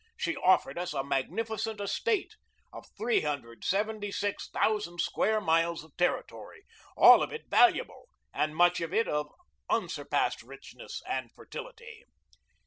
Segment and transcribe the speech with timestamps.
[0.17, 2.35] She offered us a magnificent estate
[2.73, 6.63] of 376,000 square miles of territory,
[6.97, 9.29] all of it valuable, and much of it of
[9.69, 12.05] unsurpassed richness and fertility.